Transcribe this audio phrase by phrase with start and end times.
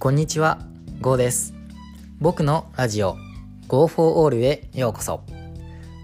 [0.00, 0.60] こんにちは、
[1.00, 1.54] ゴーです。
[2.20, 3.16] 僕のラジオ
[3.66, 5.24] Go for All へようこそ。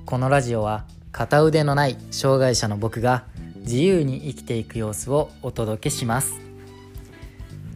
[0.04, 3.25] このラジオは片腕のない障害者の僕が
[3.59, 6.41] 自由に生きていく様子をお届けします。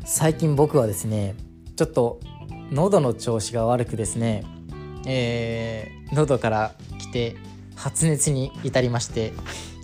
[0.05, 1.37] 最近僕はですね、
[1.77, 2.19] ちょっと
[2.73, 4.43] 喉の調子が悪くですね、
[5.07, 7.37] えー喉から来て
[7.77, 9.33] 発熱に至りまして、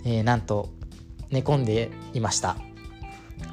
[0.03, 0.67] えーなんと
[1.29, 2.57] 寝込んでいました。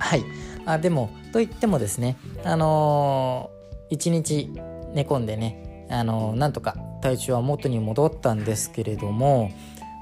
[0.01, 0.25] はい。
[0.67, 4.51] あでも、と言ってもですね、あのー一日
[4.95, 9.51] 寝込んでね、あのーなんとか体調は元に戻ったんですけれども、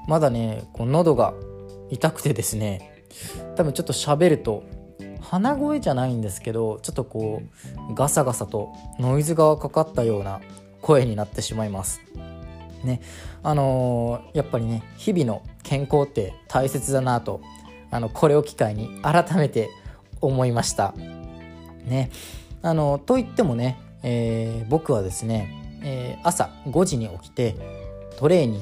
[0.07, 1.33] まだね、こう喉が
[1.89, 3.05] 痛くてですね、
[3.55, 4.63] 多分ちょっと喋ると、
[5.19, 7.41] 鼻声じゃないんですけど、ちょっとこ
[7.89, 10.41] う、ガサガサとノイズがかかったような
[10.81, 12.01] 声になってしまいます。
[12.83, 13.01] ね、
[13.43, 17.41] あのーやっぱりね日々の健康って大切だなと
[17.91, 19.69] あのこれを機会に改めて
[20.19, 20.93] 思いました。
[21.85, 22.11] ね、
[22.61, 27.55] あのと言ってもね、えー僕はですね、えー朝5時に起きて
[28.17, 28.61] トレーニン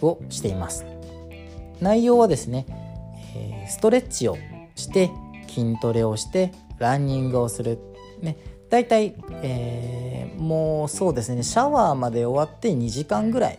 [0.00, 0.84] グをしています。
[1.80, 2.66] 内容はですね、
[3.34, 4.36] えーストレッチを
[4.76, 5.10] して
[5.48, 7.78] 筋トレをしてランニングをする、
[8.20, 8.36] ね、
[8.70, 13.58] だいたい、えーもうそうですねシャワーまで終わって2時間ぐらい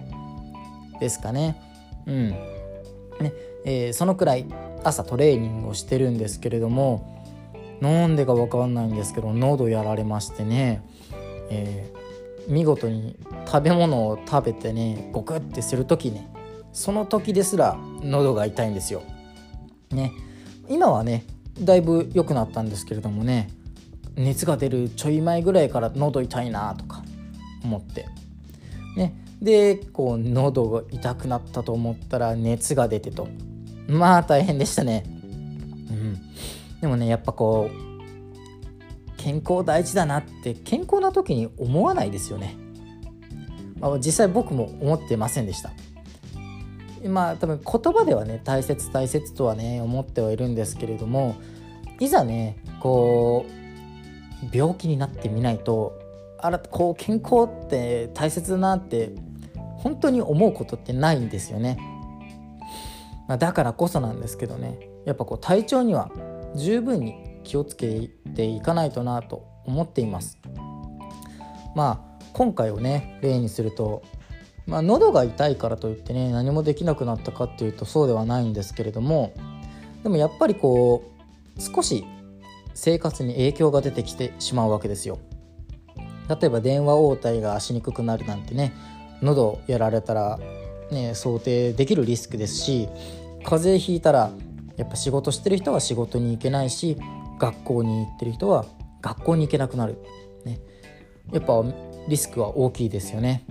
[1.00, 1.62] ですかね。
[2.06, 2.30] うん。
[2.30, 3.34] ね。
[3.66, 4.46] えーそのくらい
[4.84, 7.13] 朝トレーニングをしてるんですけれども
[7.84, 10.84] なんでかわかんないんですけど喉やられましてね、
[11.50, 12.04] えー
[12.48, 16.30] 見事に食べ物を食べてねゴクってする時ね
[16.72, 19.04] その時ですら喉が痛いんですよ。
[19.92, 20.12] ね。
[20.68, 21.24] 今はね
[21.60, 23.50] だいぶ良くなったんですけれどもね
[24.16, 27.04] 熱が出るちょい前ぐらいから喉痛いなとか
[27.64, 28.08] 思って。
[28.98, 29.14] ね。
[29.42, 33.28] でこう喉が痛くなったと思ったら熱が出てと。
[33.88, 35.04] まあ大変でしたね。
[35.92, 36.20] うん。
[36.84, 42.58] でもねやっぱこう健康大事だなって健康な時に思わないですよね、
[43.80, 45.72] まあ、実際僕も思ってませんでした。
[47.08, 51.38] まあ多分言葉ではね大切大切とはね思ってはいるんですけれども
[52.02, 55.98] いざねこう病気になってみないと
[56.38, 59.14] あらこう健康って大切だなって
[59.78, 61.78] 本当に思うことってないんですよね、
[63.30, 64.90] まあ、だからこそなんですけどね。
[65.06, 66.12] やっぱこう体調には
[66.56, 70.38] 十分に気をつけていかないとなと思っています。
[71.76, 74.04] まあ今回をね例にすると
[74.66, 79.34] まあ、喉が痛いからといってね何もできなくなったかっていうとそうではないんですけれども
[80.04, 81.12] でもやっぱりこ
[81.58, 82.06] う少し
[82.74, 85.20] 生活に影響が出てきてしまうわけですよ。
[86.30, 88.74] 例えば電話応対がしにくくなるなんてね
[89.22, 90.40] 喉やられたら、
[90.90, 92.88] ね、想定できるリスクですし
[93.44, 94.32] 風邪ひいたら
[94.78, 96.98] やっぱ仕事してる人は仕事に行けないし
[97.40, 98.66] 学校に行ってる人は
[99.02, 99.98] 学校に行けなくなる、
[100.46, 100.60] ね、
[101.32, 101.64] やっぱ
[102.08, 103.46] リスクは大きいですよね。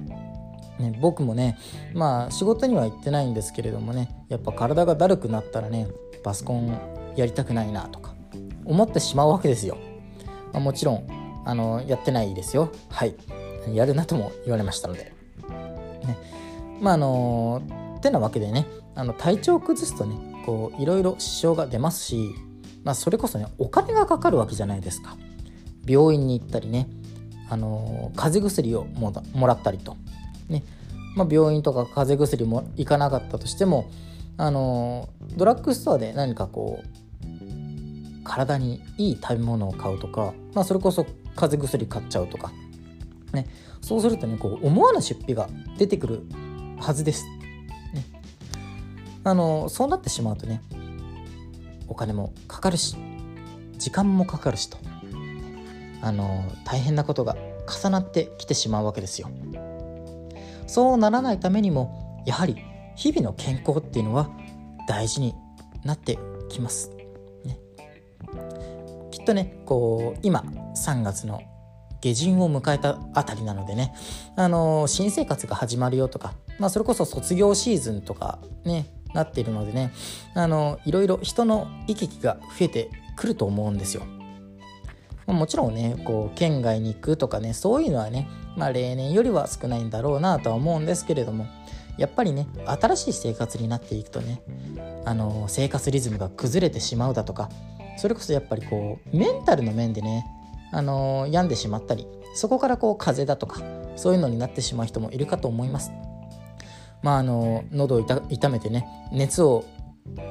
[0.78, 1.59] ね、僕もね
[1.94, 5.87] まあ仕事には行ってないんですけれどもねやっぱ体がだるくなったらね
[6.25, 6.77] パソコン
[7.15, 8.15] やりたくないなとか
[8.65, 9.77] 思ってしまうわけですよ、
[10.53, 11.06] まあ、もちろん
[11.44, 12.72] あのやってないですよ。
[12.89, 13.15] はい。
[13.72, 15.12] やるなとも言われましたので。
[16.04, 16.16] ね。
[16.81, 17.62] まああの
[18.03, 22.31] てなわけでねあの体調を崩すとねこういろいろ支障が出ますし、
[22.85, 25.17] まあ、それこそねお金がかかるわけじゃないですか。
[25.87, 26.89] 病院に行ったりね
[27.49, 29.97] あの風邪薬をもらもらったりと。
[30.49, 30.63] ね。
[31.15, 33.91] まあ、病院とか風邪薬も行かなかったとしても
[34.39, 41.05] あのドラッグストアで何かこう体にいい食べ物を買うとか、まあ、それこそ
[41.37, 42.53] 風邪薬買っちゃうとか、
[43.33, 43.47] ね、
[43.81, 46.23] そうするとねこう思わぬ出費が出てくる
[46.79, 47.27] はずです。
[49.25, 50.62] あのそうなってしまうとね
[51.88, 52.97] お金もかかるし
[53.78, 54.78] 時間もかかるしと
[56.00, 57.37] あの大変なことが
[57.83, 59.31] 重なってきてしまうわけですよ。
[60.66, 62.56] そうならないためにもやはり
[62.97, 64.31] 日々の健康っていうのは
[64.88, 65.34] 大事に
[65.84, 66.19] なって
[66.49, 66.91] きます。
[67.45, 67.59] ね、
[69.10, 70.45] きっとねこう今
[70.77, 71.42] 3月の
[72.01, 73.95] 下旬を迎えたあたりなのでね、
[74.34, 79.92] あの新生活が始まるよとか、まあ、それこそ卒業シーズンとかねなっているのでね
[80.34, 84.04] あのいろいろ人の行き来が増えてくると思うんですよ。
[85.26, 91.47] もちろんねこう県外に行くとかねそういうのはね、まあ、例年よりは少ないんだろうなとは思うんですけれども
[91.97, 94.42] やっぱりね新しい生活になっていくとね
[95.04, 97.50] あの生活リズムが崩れてしまうだとか
[97.98, 100.26] それこそやっぱりこうメンタルの面でね
[100.72, 103.62] あの病んでしまったりそこからこう風邪だとか
[103.97, 105.92] そういうのになってしまう人もいるかと思います。
[107.03, 109.65] まああの喉を痛痛めてね熱を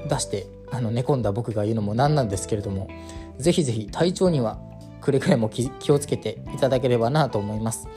[0.10, 2.90] 出してあの寝込んだ僕が言うのもなんなんですけれども
[3.38, 4.60] ぜひぜひ体調には
[5.02, 7.88] くれぐれも気をつけていただければなと思います、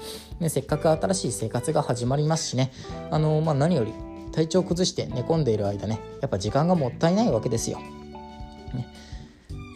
[0.41, 2.73] ね、せっかく新しい生活が始まりますしね。
[3.11, 3.93] あの、まあ、何より
[4.33, 8.89] 体調崩して寝込んでいる間ねやっぱ時間がもったいないわけですよ、ね、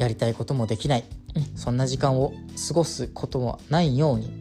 [0.01, 1.05] やりたいこともできない、
[1.55, 2.33] そんな時間を
[2.69, 4.33] 過ごすことはないように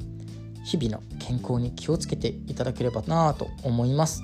[0.65, 4.23] 日々の健康に気をつけていただければなと思います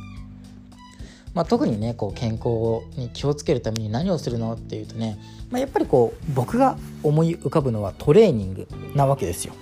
[1.33, 5.17] まあ、特にねこう健康に気をつけるために何をするのっていうとね、
[5.49, 9.53] まあ、やっぱりこう僕が思い浮かぶのはトレーニングなわけですよ。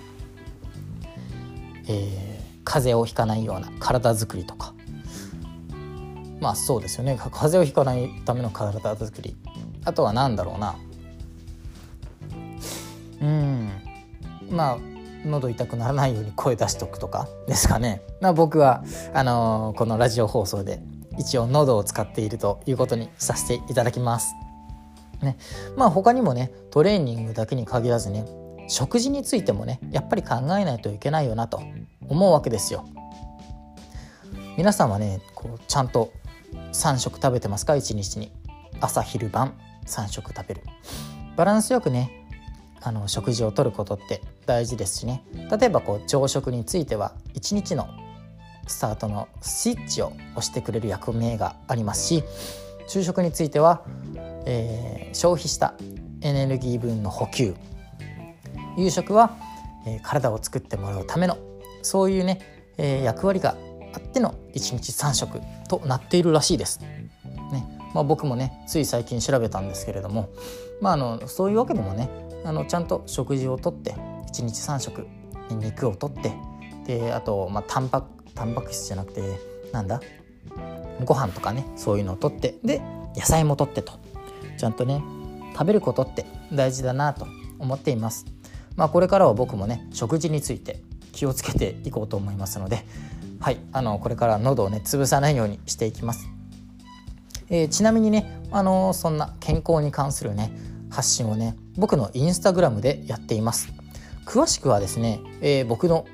[1.88, 4.74] えー、風邪をひかないような体づくりとか。
[6.40, 7.16] まあそうですよね。
[7.16, 9.36] 風邪をひかないための体づくり。
[9.84, 10.76] あとは何だろうな。
[13.20, 13.70] うん。
[14.50, 14.78] まあ
[15.24, 18.84] 喉痛くならないように声出しとくとかですかね、まあ、僕は
[19.14, 20.82] あのー、このラジオ放送で
[21.18, 24.34] 一応喉を使っているということにさせていただきます。
[25.22, 25.36] ね、
[25.76, 28.24] まあ他にもねトレーニングだけに限らずね
[28.68, 31.62] 食事についてもねやっぱり考えないといけないよなと
[32.08, 32.84] 思うわけですよ。
[34.56, 36.12] 皆さんはねこうちゃんと
[36.72, 38.32] 3食食べてますか？1日に。
[38.80, 39.54] 朝昼晩
[39.86, 40.62] 3食食べる。
[41.36, 42.26] バランスよくね
[42.80, 45.22] あの食事をとることって大事ですしね。
[45.56, 47.86] 例えばこう朝食については1日の
[48.66, 52.24] スタートのスイッチを押してくれる役目がありますし
[52.88, 53.82] 昼食については、
[54.46, 55.74] えー、消費した
[56.20, 57.54] エネルギー分の補給
[58.76, 59.36] 夕食は、
[59.86, 61.38] えー、体を作ってもらうための
[61.82, 62.40] そういうね、
[62.78, 63.56] えー、役割が
[63.94, 66.80] あっての1日3食となっているらしいです。
[66.80, 70.30] ねまあ、僕もねつい最近調べたんですけれども、
[70.80, 72.08] まあ、あのそういうわけでもね
[72.44, 75.06] あのちゃんと食事をとって1日3食
[75.50, 76.32] 肉をとって
[76.86, 79.22] であと、まあ、タンパタンパク質じゃなくて
[79.72, 80.00] なんだ？
[81.04, 82.80] ご飯とかねそういうのをとってで
[83.16, 83.92] 野菜もとってと。
[84.58, 85.02] ちゃんとね
[85.54, 87.26] 食べることって大事だなと
[87.58, 88.26] 思っています。
[88.76, 90.82] まあこれからは僕もね食事について
[91.12, 92.84] 気をつけていこうと思いますので
[93.40, 96.26] はいあのこれから喉をね潰さないようにしていきます、
[97.50, 100.52] えー、ちなみにねあのそんな健康に関するね
[100.90, 103.68] 発信をね僕のインスタグラムでやっています。
[104.24, 106.06] 詳しくはですね、えー、僕の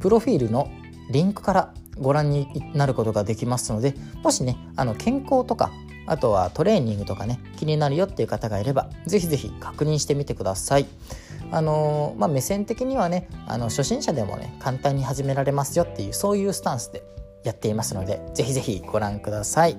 [0.00, 0.70] プロフィールの
[1.12, 5.70] リンクからご覧になることができますのでもしねあの健康とか
[6.06, 10.86] あとはトレーニングとかね気になるよっていう方がいればぜひぜひ確認してみてください。
[11.52, 17.02] あのー、まあ、目線的にはねあの初心者でもね簡単に始められますよっていうそういうスタンスで
[17.44, 19.76] やっていますのでぜひぜひご覧ください。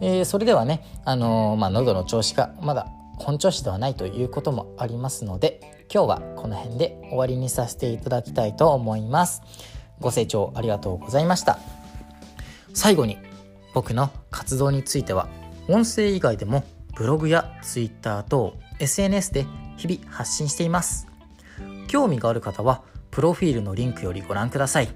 [0.00, 2.86] えー、それではね、あのー、まあ、喉の調子がまだ
[3.18, 9.42] 本調子ではないということもありますので今日はこの辺で終わりにさせていただきたいと思います。
[10.00, 11.58] ご清聴ありがとうございました。
[12.74, 13.18] 最後に
[13.74, 15.28] 僕の活動については
[15.68, 16.64] 音声以外でも
[16.96, 19.46] ブログや Twitter 等 SNS で
[19.76, 21.06] 日々発信しています。
[21.86, 24.88] 興味がある方はプロフィールのリンクよりご覧ください。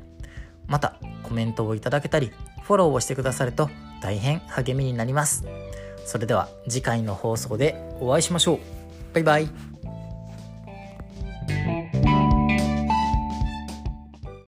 [0.66, 2.32] またコメントをいただけたり
[2.62, 3.68] フォローをしてくださると
[4.00, 5.44] 大変励みになります。
[6.04, 8.58] それでは次回の放送でお会いしましょう。
[9.14, 9.71] バイバイ。